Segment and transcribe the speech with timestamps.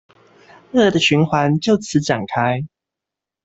[0.73, 2.65] 惡的循環就此展開